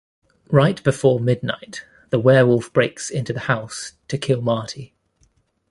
[0.49, 4.95] Right before midnight, the werewolf breaks into the house to kill Marty.